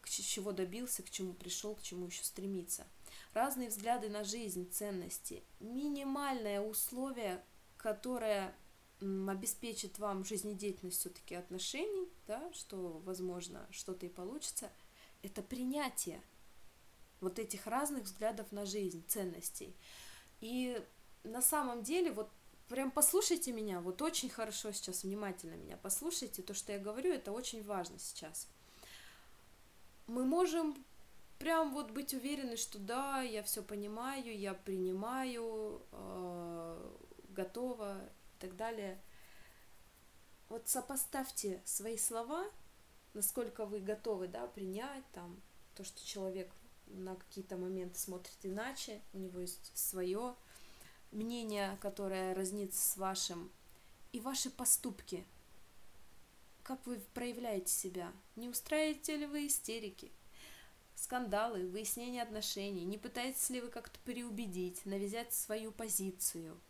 к 0.00 0.08
чего 0.08 0.52
добился, 0.52 1.02
к 1.02 1.10
чему 1.10 1.34
пришел, 1.34 1.74
к 1.74 1.82
чему 1.82 2.06
еще 2.06 2.24
стремится. 2.24 2.86
Разные 3.32 3.68
взгляды 3.68 4.08
на 4.08 4.24
жизнь, 4.24 4.70
ценности, 4.70 5.44
минимальное 5.60 6.60
условие, 6.60 7.44
которое 7.76 8.54
обеспечит 9.00 9.98
вам 9.98 10.24
жизнедеятельность 10.24 11.00
все-таки 11.00 11.34
отношений, 11.34 12.08
да, 12.26 12.52
что, 12.52 13.00
возможно, 13.04 13.66
что-то 13.70 14.06
и 14.06 14.10
получится, 14.10 14.70
это 15.22 15.42
принятие 15.42 16.22
вот 17.20 17.38
этих 17.38 17.66
разных 17.66 18.04
взглядов 18.04 18.50
на 18.52 18.66
жизнь, 18.66 19.04
ценностей. 19.06 19.74
И 20.40 20.82
на 21.24 21.42
самом 21.42 21.82
деле, 21.82 22.12
вот 22.12 22.30
прям 22.68 22.90
послушайте 22.90 23.52
меня, 23.52 23.80
вот 23.80 24.00
очень 24.02 24.30
хорошо 24.30 24.72
сейчас, 24.72 25.04
внимательно 25.04 25.54
меня 25.54 25.76
послушайте, 25.76 26.42
то, 26.42 26.54
что 26.54 26.72
я 26.72 26.78
говорю, 26.78 27.12
это 27.12 27.32
очень 27.32 27.62
важно 27.64 27.98
сейчас. 27.98 28.48
Мы 30.06 30.24
можем 30.24 30.76
прям 31.40 31.72
вот 31.72 31.90
быть 31.90 32.14
уверены, 32.14 32.56
что 32.56 32.78
да, 32.78 33.22
я 33.22 33.42
все 33.42 33.62
понимаю, 33.62 34.38
я 34.38 34.54
принимаю, 34.54 35.82
э, 35.90 36.96
готова 37.30 37.98
и 37.98 38.40
так 38.40 38.56
далее. 38.56 39.00
Вот 40.50 40.68
сопоставьте 40.68 41.62
свои 41.64 41.96
слова, 41.96 42.44
насколько 43.14 43.64
вы 43.64 43.80
готовы, 43.80 44.28
да, 44.28 44.46
принять 44.48 45.04
там 45.12 45.40
то, 45.74 45.82
что 45.82 46.06
человек 46.06 46.50
на 46.86 47.16
какие-то 47.16 47.56
моменты 47.56 47.98
смотрит 47.98 48.36
иначе, 48.42 49.00
у 49.14 49.18
него 49.18 49.40
есть 49.40 49.72
свое 49.74 50.34
мнение, 51.10 51.78
которое 51.80 52.34
разнится 52.34 52.86
с 52.86 52.96
вашим, 52.98 53.50
и 54.12 54.20
ваши 54.20 54.50
поступки. 54.50 55.24
Как 56.64 56.84
вы 56.86 57.00
проявляете 57.14 57.72
себя? 57.72 58.12
Не 58.36 58.48
устраиваете 58.48 59.16
ли 59.16 59.26
вы 59.26 59.46
истерики? 59.46 60.12
Скандалы, 61.00 61.66
выяснение 61.66 62.22
отношений? 62.22 62.84
Не 62.84 62.98
пытаетесь 62.98 63.48
ли 63.48 63.62
вы 63.62 63.68
как-то 63.68 63.98
переубедить, 64.04 64.84
навязать 64.84 65.32
свою 65.32 65.72
позицию? 65.72 66.60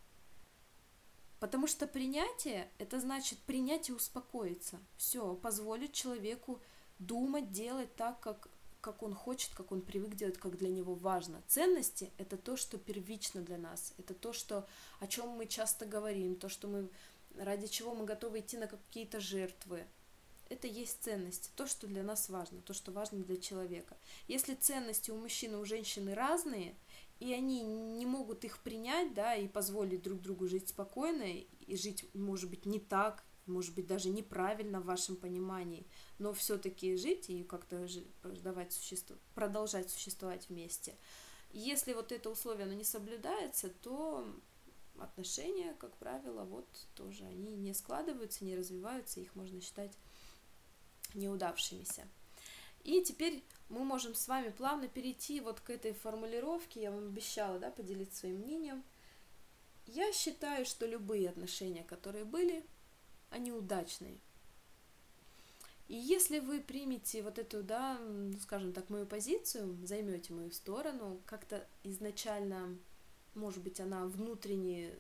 Потому 1.41 1.67
что 1.67 1.89
принятие– 1.89 2.71
это 2.79 3.01
значит 3.01 3.41
принять 3.41 3.89
и 3.89 3.93
успокоиться. 3.93 4.79
Все, 4.97 5.35
позволить 5.35 5.95
человеку 5.95 6.61
думать, 7.01 7.51
делать 7.51 7.95
так, 7.97 8.21
как 8.21 8.49
как 8.81 9.03
он 9.03 9.15
хочет, 9.15 9.53
как 9.53 9.73
он 9.73 9.83
привык 9.83 10.15
делать, 10.15 10.39
как 10.39 10.57
для 10.57 10.71
него 10.71 10.95
важно. 10.95 11.43
Ценности— 11.49 12.11
это 12.17 12.39
то, 12.39 12.57
что 12.57 12.79
первично 12.79 13.43
для 13.43 13.59
нас, 13.59 13.93
это 13.99 14.15
то, 14.15 14.33
что, 14.33 14.67
о 15.01 15.07
чем 15.07 15.29
мы 15.31 15.45
часто 15.45 15.85
говорим, 15.85 16.35
то, 16.35 16.49
что 16.49 16.67
мы, 16.67 16.89
ради 17.37 17.67
чего 17.67 17.95
мы 17.95 18.07
готовы 18.07 18.39
идти 18.39 18.57
на 18.57 18.69
какие-то 18.69 19.21
жертвы. 19.21 19.85
Это 20.51 20.67
есть 20.67 21.03
ценности, 21.05 21.49
то, 21.55 21.67
что 21.67 21.87
для 21.87 22.03
нас 22.03 22.29
важно, 22.29 22.61
то, 22.61 22.75
что 22.75 22.91
важно 22.91 23.23
для 23.23 23.37
человека. 23.37 23.97
Если 24.27 24.55
ценности 24.55 25.13
у 25.13 25.17
мужчины 25.17 25.55
и 25.55 25.59
у 25.59 25.65
женщины 25.65 26.13
разные, 26.13 26.75
и 27.21 27.33
они 27.33 27.63
не 27.63 28.05
могут 28.05 28.45
их 28.45 28.59
принять, 28.59 29.15
да, 29.15 29.37
и 29.37 29.47
позволить 29.47 30.03
друг 30.03 30.21
другу 30.21 30.49
жить 30.49 30.69
спокойно, 30.69 31.23
и 31.23 31.77
жить, 31.77 32.05
может 32.15 32.51
быть, 32.51 32.67
не 32.67 32.81
так, 32.81 33.25
может 33.47 33.75
быть, 33.77 33.87
даже 33.87 34.09
неправильно 34.09 34.81
в 34.81 34.87
вашем 34.87 35.15
понимании, 35.15 35.87
но 36.19 36.33
все-таки 36.33 36.97
жить 36.97 37.31
и 37.31 37.45
как-то 37.45 37.87
давать 38.43 38.73
существ... 38.73 39.13
продолжать 39.37 39.89
существовать 39.89 40.49
вместе. 40.49 40.97
Если 41.53 41.93
вот 41.93 42.11
это 42.11 42.29
условие 42.29 42.65
оно 42.65 42.75
не 42.75 42.85
соблюдается, 42.85 43.69
то 43.69 44.27
отношения, 44.99 45.75
как 45.79 45.97
правило, 45.97 46.45
вот 46.45 46.67
тоже 46.97 47.25
они 47.25 47.55
не 47.55 47.73
складываются, 47.73 48.45
не 48.45 48.57
развиваются, 48.57 49.21
их 49.21 49.35
можно 49.37 49.61
считать 49.61 49.93
неудавшимися. 51.15 52.07
И 52.85 53.03
теперь 53.03 53.43
мы 53.69 53.85
можем 53.85 54.15
с 54.15 54.27
вами 54.27 54.51
плавно 54.51 54.89
перейти 54.89 55.41
вот 55.41 55.61
к 55.61 55.71
этой 55.71 55.93
формулировке, 55.93 56.83
я 56.83 56.91
вам 56.91 57.09
обещала, 57.09 57.59
да, 57.59 57.71
поделиться 57.71 58.21
своим 58.21 58.37
мнением. 58.37 58.83
Я 59.87 60.13
считаю, 60.13 60.65
что 60.65 60.87
любые 60.87 61.29
отношения, 61.29 61.85
которые 61.85 62.25
были, 62.25 62.65
они 63.31 63.53
удачные. 63.53 64.19
И 65.89 65.97
если 65.97 66.39
вы 66.39 66.61
примете 66.61 67.23
вот 67.23 67.39
эту, 67.39 67.63
да, 67.65 68.01
скажем 68.41 68.73
так, 68.73 68.91
мою 68.91 69.07
позицию, 69.07 69.77
займете 69.85 70.33
мою 70.33 70.53
сторону, 70.53 71.21
как-то 71.27 71.67
изначально, 71.83 72.79
может 73.35 73.63
быть, 73.63 73.81
она 73.81 74.07
внутренне 74.07 74.95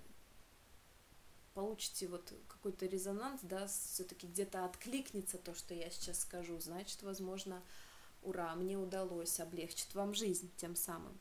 получите 1.61 2.09
вот 2.09 2.33
какой-то 2.49 2.87
резонанс, 2.87 3.40
да, 3.43 3.67
все-таки 3.67 4.26
где-то 4.26 4.64
откликнется 4.64 5.37
то, 5.37 5.55
что 5.55 5.75
я 5.75 5.90
сейчас 5.90 6.21
скажу, 6.21 6.59
значит, 6.59 7.02
возможно, 7.02 7.62
ура, 8.23 8.55
мне 8.55 8.79
удалось, 8.79 9.38
облегчить 9.40 9.95
вам 9.95 10.14
жизнь 10.14 10.50
тем 10.57 10.75
самым. 10.75 11.21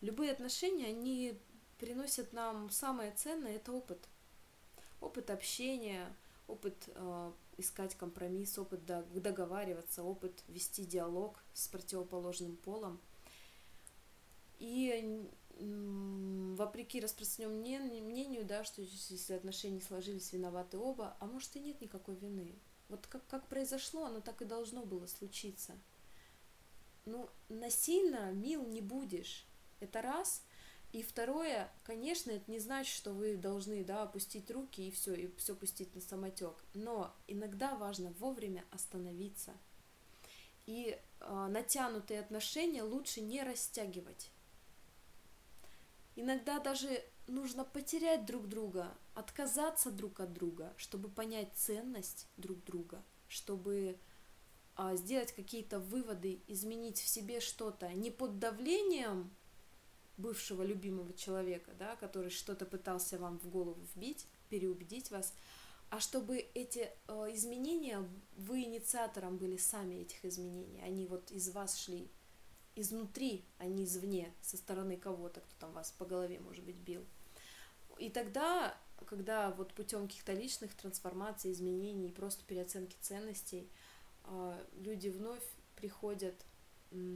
Любые 0.00 0.32
отношения, 0.32 0.86
они 0.86 1.38
приносят 1.78 2.32
нам 2.32 2.70
самое 2.70 3.12
ценное, 3.12 3.56
это 3.56 3.72
опыт. 3.72 3.98
Опыт 5.02 5.28
общения, 5.28 6.16
опыт 6.48 6.88
э, 6.94 7.32
искать 7.58 7.94
компромисс, 7.94 8.58
опыт 8.58 8.86
договариваться, 8.86 10.02
опыт 10.02 10.32
вести 10.48 10.86
диалог 10.86 11.38
с 11.52 11.68
противоположным 11.68 12.56
полом. 12.56 12.98
И 14.58 15.28
вопреки 15.58 17.00
распространенному 17.00 18.08
мнению, 18.08 18.44
да, 18.44 18.64
что 18.64 18.82
если 18.82 19.34
отношения 19.34 19.80
сложились, 19.80 20.32
виноваты 20.32 20.78
оба, 20.78 21.16
а 21.20 21.26
может 21.26 21.54
и 21.56 21.60
нет 21.60 21.80
никакой 21.80 22.16
вины. 22.16 22.54
Вот 22.88 23.06
как, 23.06 23.26
как 23.26 23.46
произошло, 23.48 24.04
оно 24.04 24.20
так 24.20 24.42
и 24.42 24.44
должно 24.44 24.84
было 24.84 25.06
случиться. 25.06 25.72
Ну, 27.06 27.28
насильно 27.48 28.32
мил 28.32 28.66
не 28.66 28.80
будешь. 28.80 29.46
Это 29.80 30.02
раз– 30.02 30.42
и 30.94 31.02
второе, 31.02 31.68
конечно, 31.82 32.30
это 32.30 32.48
не 32.48 32.60
значит, 32.60 32.94
что 32.94 33.10
вы 33.10 33.36
должны, 33.36 33.82
да, 33.82 34.04
опустить 34.04 34.48
руки 34.52 34.86
и 34.86 34.92
все, 34.92 35.12
и 35.14 35.36
все 35.38 35.56
пустить 35.56 35.92
на 35.96 36.00
самотек. 36.00 36.54
Но 36.72 37.12
иногда 37.26 37.74
важно 37.74 38.12
вовремя 38.20 38.64
остановиться. 38.70 39.54
И 40.66 40.96
э, 41.18 41.46
натянутые 41.48 42.20
отношения 42.20 42.84
лучше 42.84 43.22
не 43.22 43.42
растягивать. 43.42 44.30
Иногда 46.16 46.58
даже 46.60 47.02
нужно 47.26 47.64
потерять 47.64 48.26
друг 48.26 48.48
друга, 48.48 48.94
отказаться 49.14 49.90
друг 49.90 50.20
от 50.20 50.32
друга, 50.32 50.72
чтобы 50.76 51.08
понять 51.08 51.48
ценность 51.54 52.28
друг 52.36 52.62
друга, 52.64 53.02
чтобы 53.28 53.98
а, 54.76 54.96
сделать 54.96 55.32
какие-то 55.32 55.78
выводы, 55.80 56.40
изменить 56.46 56.98
в 57.00 57.08
себе 57.08 57.40
что-то 57.40 57.92
не 57.92 58.10
под 58.10 58.38
давлением 58.38 59.30
бывшего 60.16 60.62
любимого 60.62 61.12
человека, 61.14 61.72
да, 61.78 61.96
который 61.96 62.30
что-то 62.30 62.66
пытался 62.66 63.18
вам 63.18 63.38
в 63.38 63.48
голову 63.48 63.80
вбить, 63.94 64.26
переубедить 64.48 65.10
вас, 65.10 65.32
а 65.90 66.00
чтобы 66.00 66.38
эти 66.54 66.90
э, 67.06 67.12
изменения, 67.34 68.08
вы 68.36 68.62
инициатором 68.62 69.36
были 69.36 69.56
сами 69.56 69.96
этих 69.96 70.24
изменений, 70.24 70.80
они 70.82 71.06
вот 71.06 71.30
из 71.30 71.50
вас 71.50 71.78
шли 71.78 72.08
изнутри, 72.76 73.44
а 73.58 73.66
не 73.66 73.84
извне, 73.84 74.32
со 74.40 74.56
стороны 74.56 74.96
кого-то, 74.96 75.40
кто 75.40 75.54
там 75.58 75.72
вас 75.72 75.92
по 75.92 76.04
голове, 76.04 76.40
может 76.40 76.64
быть, 76.64 76.76
бил. 76.76 77.04
И 77.98 78.10
тогда, 78.10 78.76
когда 79.06 79.50
вот 79.52 79.72
путем 79.74 80.08
каких-то 80.08 80.32
личных 80.32 80.74
трансформаций, 80.74 81.52
изменений, 81.52 82.10
просто 82.10 82.44
переоценки 82.44 82.96
ценностей, 83.00 83.70
а, 84.24 84.60
люди 84.74 85.08
вновь 85.08 85.44
приходят 85.76 86.34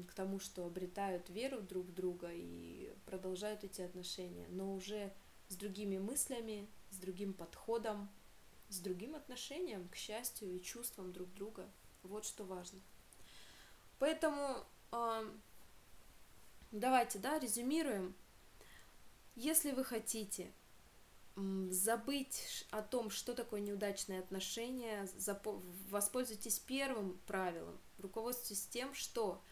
к 0.08 0.14
тому, 0.14 0.40
что 0.40 0.66
обретают 0.66 1.28
веру 1.30 1.60
друг 1.60 1.86
в 1.86 1.94
друга 1.94 2.30
и 2.32 2.92
продолжают 3.06 3.62
эти 3.62 3.80
отношения, 3.80 4.46
но 4.48 4.74
уже 4.74 5.12
с 5.48 5.54
другими 5.54 5.98
мыслями, 5.98 6.68
с 6.90 6.96
другим 6.96 7.32
подходом, 7.32 8.08
с 8.68 8.80
другим 8.80 9.14
отношением 9.14 9.88
к 9.88 9.94
счастью 9.94 10.54
и 10.54 10.62
чувствам 10.62 11.12
друг 11.12 11.32
друга. 11.34 11.70
Вот 12.02 12.24
что 12.24 12.44
важно. 12.44 12.80
Поэтому 13.98 14.64
давайте, 16.70 17.18
да, 17.18 17.38
резюмируем. 17.38 18.14
Если 19.34 19.70
вы 19.70 19.84
хотите 19.84 20.52
забыть 21.70 22.66
о 22.70 22.82
том, 22.82 23.10
что 23.10 23.34
такое 23.34 23.60
неудачные 23.60 24.20
отношения, 24.20 25.08
воспользуйтесь 25.88 26.58
первым 26.58 27.18
правилом, 27.26 27.78
руководствуйтесь 27.98 28.66
тем, 28.66 28.92
что 28.94 29.42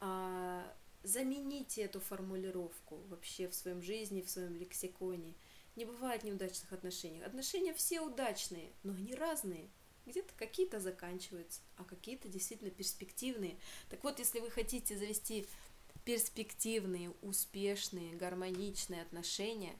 а, 0.00 0.70
замените 1.02 1.82
эту 1.82 2.00
формулировку 2.00 2.96
вообще 3.08 3.48
в 3.48 3.54
своем 3.54 3.82
жизни, 3.82 4.22
в 4.22 4.30
своем 4.30 4.54
лексиконе. 4.54 5.34
Не 5.76 5.84
бывает 5.84 6.24
неудачных 6.24 6.72
отношений. 6.72 7.22
Отношения 7.22 7.72
все 7.72 8.00
удачные, 8.00 8.72
но 8.82 8.92
они 8.92 9.14
разные. 9.14 9.70
Где-то 10.06 10.32
какие-то 10.36 10.80
заканчиваются, 10.80 11.60
а 11.76 11.84
какие-то 11.84 12.28
действительно 12.28 12.70
перспективные. 12.70 13.58
Так 13.88 14.02
вот, 14.02 14.18
если 14.18 14.40
вы 14.40 14.50
хотите 14.50 14.98
завести 14.98 15.46
перспективные, 16.04 17.10
успешные, 17.22 18.16
гармоничные 18.16 19.02
отношения, 19.02 19.76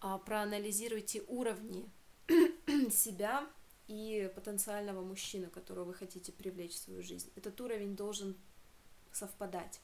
а, 0.00 0.18
проанализируйте 0.18 1.22
уровни 1.26 1.90
себя 2.90 3.48
и 3.88 4.30
потенциального 4.34 5.02
мужчины, 5.02 5.48
которого 5.48 5.86
вы 5.86 5.94
хотите 5.94 6.32
привлечь 6.32 6.74
в 6.74 6.78
свою 6.78 7.02
жизнь. 7.02 7.30
Этот 7.36 7.60
уровень 7.60 7.96
должен 7.96 8.36
совпадать. 9.12 9.80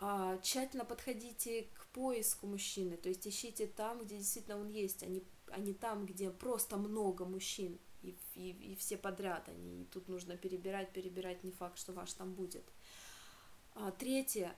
А, 0.00 0.38
тщательно 0.38 0.84
подходите 0.84 1.64
к 1.74 1.86
поиску 1.86 2.46
мужчины, 2.46 2.96
то 2.96 3.08
есть 3.08 3.26
ищите 3.26 3.66
там, 3.66 4.04
где 4.04 4.18
действительно 4.18 4.58
он 4.58 4.68
есть, 4.68 5.02
а 5.02 5.06
не, 5.06 5.24
а 5.48 5.58
не 5.58 5.74
там, 5.74 6.06
где 6.06 6.30
просто 6.30 6.76
много 6.76 7.24
мужчин 7.24 7.78
и, 8.02 8.16
и, 8.34 8.50
и 8.50 8.76
все 8.76 8.96
подряд 8.96 9.48
они, 9.48 9.82
и 9.82 9.84
тут 9.86 10.08
нужно 10.08 10.36
перебирать, 10.36 10.92
перебирать, 10.92 11.42
не 11.42 11.50
факт, 11.50 11.78
что 11.78 11.92
ваш 11.92 12.12
там 12.12 12.32
будет. 12.32 12.64
А, 13.80 13.92
третье, 13.92 14.56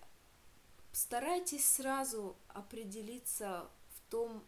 старайтесь 0.93 1.69
сразу 1.69 2.39
определиться 2.49 3.69
в 3.95 4.11
том, 4.11 4.43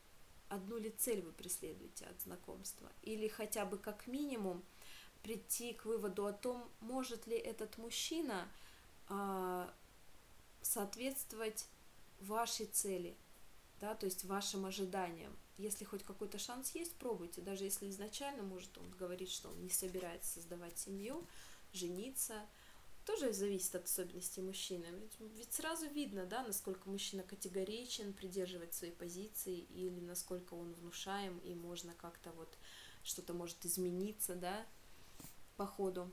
одну 0.48 0.78
ли 0.78 0.88
цель 0.88 1.20
вы 1.20 1.30
преследуете 1.30 2.06
от 2.06 2.18
знакомства, 2.22 2.90
или 3.02 3.28
хотя 3.28 3.66
бы 3.66 3.76
как 3.76 4.06
минимум 4.06 4.64
прийти 5.22 5.74
к 5.74 5.84
выводу 5.84 6.24
о 6.24 6.32
том, 6.32 6.66
может 6.80 7.26
ли 7.26 7.36
этот 7.36 7.76
мужчина 7.76 8.48
а, 9.10 9.70
соответствовать 10.62 11.66
вашей 12.20 12.64
цели, 12.64 13.14
да, 13.78 13.94
то 13.94 14.06
есть 14.06 14.24
вашим 14.24 14.64
ожиданиям. 14.64 15.36
Если 15.58 15.84
хоть 15.84 16.02
какой-то 16.02 16.38
шанс 16.38 16.74
есть, 16.74 16.94
пробуйте, 16.94 17.42
даже 17.42 17.64
если 17.64 17.90
изначально, 17.90 18.42
может, 18.42 18.78
он 18.78 18.88
говорит, 18.92 19.28
что 19.28 19.50
он 19.50 19.62
не 19.62 19.68
собирается 19.68 20.32
создавать 20.32 20.78
семью, 20.78 21.26
жениться, 21.74 22.40
тоже 23.04 23.32
зависит 23.32 23.74
от 23.74 23.84
особенностей 23.84 24.42
мужчины. 24.42 24.86
Ведь, 25.00 25.32
ведь 25.36 25.52
сразу 25.52 25.88
видно, 25.88 26.26
да, 26.26 26.42
насколько 26.42 26.88
мужчина 26.88 27.22
категоричен, 27.22 28.12
придерживает 28.12 28.74
своей 28.74 28.92
позиции, 28.92 29.66
или 29.70 30.00
насколько 30.00 30.54
он 30.54 30.72
внушаем, 30.74 31.38
и 31.38 31.54
можно 31.54 31.92
как-то 31.94 32.30
вот 32.32 32.56
что-то 33.02 33.34
может 33.34 33.64
измениться, 33.64 34.34
да, 34.34 34.66
по 35.56 35.66
ходу 35.66 36.10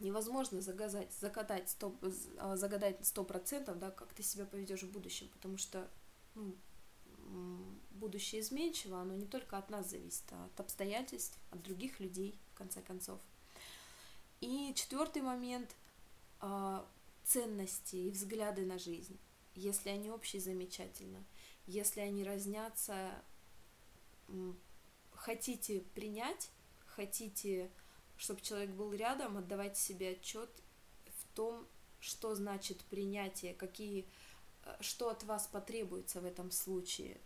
невозможно 0.00 0.60
загадать, 0.60 1.12
загадать 1.14 1.70
сто, 1.70 1.94
а, 2.38 2.56
загадать 2.56 3.04
сто 3.06 3.24
процентов, 3.24 3.78
да, 3.78 3.90
как 3.90 4.12
ты 4.12 4.22
себя 4.22 4.44
поведешь 4.44 4.82
в 4.82 4.90
будущем, 4.90 5.28
потому 5.28 5.56
что 5.56 5.88
ну, 6.34 6.54
будущее 7.90 8.40
изменчиво, 8.40 9.00
оно 9.00 9.14
не 9.14 9.26
только 9.26 9.58
от 9.58 9.70
нас 9.70 9.90
зависит, 9.90 10.24
а 10.32 10.46
от 10.46 10.60
обстоятельств, 10.60 11.38
от 11.50 11.62
других 11.62 12.00
людей, 12.00 12.38
в 12.52 12.58
конце 12.58 12.82
концов. 12.82 13.20
И 14.46 14.72
четвертый 14.74 15.22
момент 15.22 15.74
а, 16.40 16.86
ценности 17.24 17.96
и 17.96 18.10
взгляды 18.10 18.64
на 18.64 18.78
жизнь. 18.78 19.18
Если 19.56 19.88
они 19.90 20.10
общие, 20.10 20.40
замечательно. 20.40 21.24
Если 21.66 22.00
они 22.00 22.22
разнятся, 22.22 23.10
хотите 25.10 25.80
принять, 25.94 26.50
хотите 26.86 27.70
чтобы 28.16 28.40
человек 28.40 28.70
был 28.70 28.92
рядом, 28.92 29.36
отдавать 29.36 29.76
себе 29.76 30.10
отчет 30.10 30.48
в 31.06 31.34
том, 31.34 31.66
что 32.00 32.34
значит 32.34 32.82
принятие, 32.84 33.54
какие, 33.54 34.06
э, 34.64 34.76
что 34.80 35.10
от 35.10 35.24
вас 35.24 35.46
потребуется 35.46 36.20
в 36.20 36.24
этом 36.24 36.50
случае. 36.50 37.20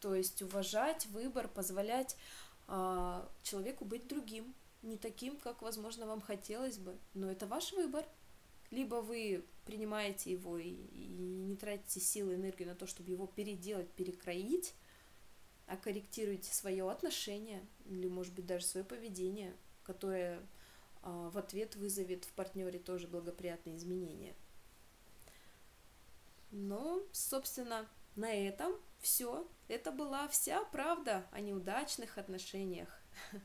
То 0.00 0.14
есть 0.14 0.42
уважать 0.42 1.06
выбор, 1.06 1.48
позволять 1.48 2.16
э, 2.68 3.26
человеку 3.42 3.84
быть 3.84 4.06
другим, 4.06 4.54
не 4.86 4.96
таким, 4.96 5.36
как, 5.38 5.62
возможно, 5.62 6.06
вам 6.06 6.20
хотелось 6.20 6.78
бы, 6.78 6.96
но 7.14 7.30
это 7.30 7.46
ваш 7.46 7.72
выбор. 7.72 8.06
Либо 8.70 8.96
вы 8.96 9.44
принимаете 9.64 10.32
его 10.32 10.58
и, 10.58 10.70
и 10.70 11.08
не 11.08 11.56
тратите 11.56 12.00
силы, 12.00 12.34
энергию 12.34 12.68
на 12.68 12.74
то, 12.74 12.86
чтобы 12.86 13.10
его 13.10 13.26
переделать, 13.26 13.90
перекроить, 13.92 14.74
а 15.66 15.76
корректируете 15.76 16.52
свое 16.52 16.90
отношение 16.90 17.64
или, 17.84 18.08
может 18.08 18.34
быть, 18.34 18.46
даже 18.46 18.64
свое 18.64 18.84
поведение 18.84 19.54
которое 19.86 20.44
а, 21.02 21.30
в 21.30 21.38
ответ 21.38 21.76
вызовет 21.76 22.24
в 22.24 22.32
партнере 22.32 22.78
тоже 22.78 23.06
благоприятные 23.06 23.76
изменения. 23.76 24.34
Но, 26.50 27.02
собственно, 27.12 27.86
на 28.16 28.32
этом 28.32 28.72
все. 28.98 29.48
Это 29.68 29.92
была 29.92 30.26
вся 30.28 30.64
правда 30.64 31.26
о 31.30 31.40
неудачных 31.40 32.18
отношениях. 32.18 32.88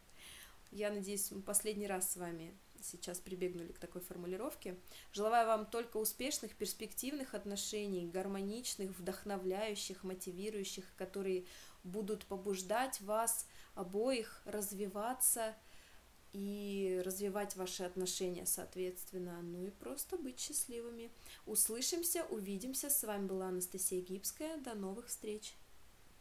Я 0.72 0.92
надеюсь, 0.92 1.32
мы 1.32 1.42
последний 1.42 1.88
раз 1.88 2.12
с 2.12 2.18
вами 2.18 2.58
сейчас 2.82 3.20
прибегнули 3.20 3.72
к 3.72 3.80
такой 3.80 4.02
формулировке. 4.02 4.76
Желаю 5.12 5.46
вам 5.48 5.66
только 5.66 5.98
успешных, 5.98 6.56
перспективных 6.56 7.36
отношений, 7.36 8.08
гармоничных, 8.08 8.98
вдохновляющих, 8.98 10.04
мотивирующих, 10.04 10.86
которые 10.96 11.46
будут 11.84 12.26
побуждать 12.26 13.00
вас 13.02 13.48
обоих 13.76 14.42
развиваться– 14.46 15.56
и 16.34 17.02
развивать 17.06 17.56
ваши 17.56 17.84
отношения 17.84 18.46
соответственно, 18.46 19.42
ну 19.42 19.66
и 19.66 19.70
просто 19.70 20.18
быть 20.18 20.40
счастливыми. 20.40 21.12
Услышимся, 21.46 22.24
увидимся. 22.30 22.90
С 22.90 23.04
вами 23.04 23.28
была 23.28 23.48
Анастасия 23.48 24.02
Гибская. 24.02 24.58
До 24.58 24.74
новых 24.74 25.08
встреч! 25.08 25.54